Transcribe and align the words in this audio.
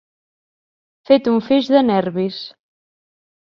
Fet 1.09 1.29
un 1.33 1.37
feix 1.49 1.69
de 1.75 1.83
nervis. 1.91 2.41